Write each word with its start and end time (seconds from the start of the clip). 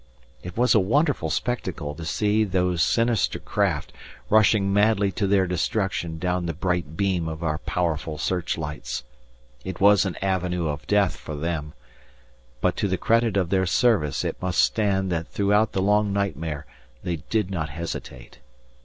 It 0.41 0.57
was 0.57 0.73
a 0.73 0.79
wonderful 0.79 1.29
spectacle 1.29 1.93
to 1.93 2.05
see 2.05 2.43
those 2.43 2.81
sinister 2.81 3.37
craft, 3.37 3.93
rushing 4.31 4.73
madly 4.73 5.11
to 5.11 5.27
their 5.27 5.45
destruction 5.45 6.17
down 6.17 6.47
the 6.47 6.55
bright 6.55 6.97
beam 6.97 7.27
of 7.27 7.43
our 7.43 7.59
powerful 7.59 8.17
searchlights. 8.17 9.03
It 9.63 9.79
was 9.79 10.03
an 10.05 10.15
avenue 10.15 10.67
of 10.69 10.87
death 10.87 11.17
for 11.17 11.35
them, 11.35 11.73
but 12.61 12.75
to 12.77 12.87
the 12.87 12.97
credit 12.97 13.37
of 13.37 13.51
their 13.51 13.67
Service 13.67 14.25
it 14.25 14.41
must 14.41 14.61
stand 14.61 15.11
that 15.11 15.27
throughout 15.27 15.73
the 15.73 15.83
long 15.83 16.11
nightmare 16.11 16.65
they 17.03 17.17
did 17.29 17.51
not 17.51 17.69
hesitate. 17.69 18.39